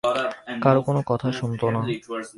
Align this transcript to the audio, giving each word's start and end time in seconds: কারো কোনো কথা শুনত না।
কারো 0.61 0.81
কোনো 0.81 1.01
কথা 1.05 1.27
শুনত 1.31 1.61
না। 1.75 1.81